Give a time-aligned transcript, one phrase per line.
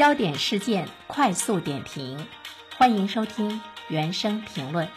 [0.00, 2.26] 焦点事件快速点评，
[2.78, 4.88] 欢迎收听原声评论。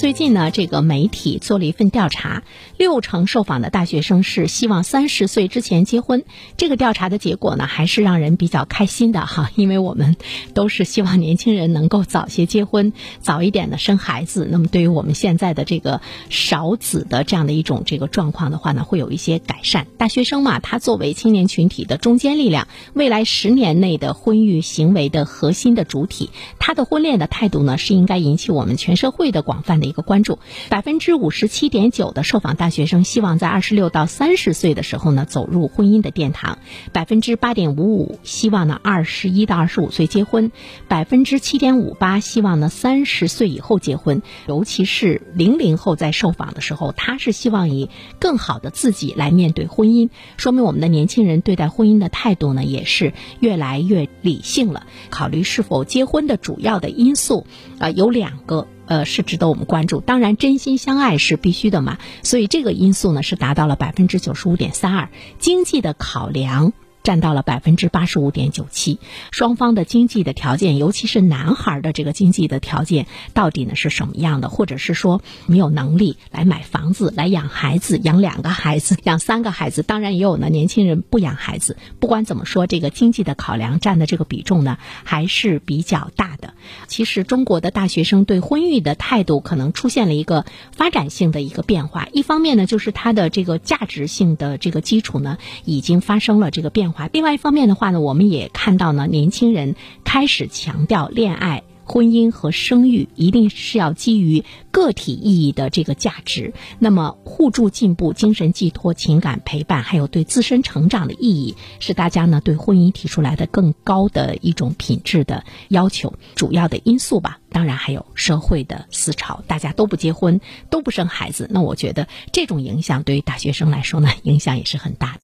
[0.00, 2.42] 最近呢，这个媒体做了一份调查，
[2.78, 6.24] 六成受访的大学生是希望三十岁之前结婚。
[6.56, 10.16] 这个调查的结果呢，还是让人比较开心的哈， 因为我们
[10.54, 14.48] 都是希望年轻人能够早些结婚，早一点的生孩子。
[14.50, 19.86] 那么，对于我们现在的这个少子的这样的一种这个状况的话呢，会有一些改善。
[19.98, 29.89] 大学生嘛，他作为青年群体的中坚力量，未来十年内的婚育行为的核心的主体，他的婚恋的态度呢，是应该引起我们全社会的广泛的。
[29.90, 36.58] 一个关注，百分之五十七点九的受访大学生希望在二十六到三十岁的时候呢走入婚姻的殿堂，
[36.92, 40.52] 百分之八点五五希望呢二十一到二十五岁结婚，
[40.88, 44.22] 百分之七点五八希望呢三十岁以后结婚。
[44.46, 54.86] 尤其是零零后在受访的时候，他是希望以更好的自己来面对婚姻，说明我们的年轻人对待婚姻的态度呢也是越来越理性了。
[55.10, 57.44] 考虑是否结婚的主要的因素
[57.80, 58.68] 啊有两个。
[58.90, 60.00] 呃，是值得我们关注。
[60.00, 61.98] 当然，真心相爱是必须的嘛。
[62.24, 65.10] 所以这个因素呢，是达到了百分之九十五点三二。
[65.38, 66.72] 经济的考量。
[67.02, 68.98] 占到了百分之八十五点九七，
[69.30, 74.50] 双方的经济的条件，尤其是男孩的这个经济的条件，到底呢是什么样的？
[74.50, 79.82] 或者是说没有能力来买房子、来养孩子、养两个孩子、养三个孩子？
[79.82, 81.78] 当然也有呢，年轻人不养孩子。
[82.00, 86.52] 不管怎么说，这个经济的考量占的这个比重呢，还是比较大的。
[86.86, 90.44] 其实中国的大学生对婚育的态度可能出现了一个
[90.76, 92.08] 发展性的一个变化。
[92.12, 96.89] 一方面呢，就是它的这个价值性的这个基础呢，已经发生了这个变。
[97.12, 99.74] 另外一方面的话呢，我们也看到呢，年轻人
[100.04, 106.52] 开始强调恋爱、婚姻和生育一定是要基于个体意义的这个价值。
[106.78, 116.14] 那么，互助进步、精神寄托、情感陪伴，还有对自身成长的意义，是大家呢对婚姻提出来的更高的一种品质的要求。
[116.36, 120.40] 主要的因素吧，当然还有社会的思潮，大家都不结婚，
[120.70, 125.18] 都不生孩子，那我觉得这种影响对于大学生来说呢，影响也是很大的。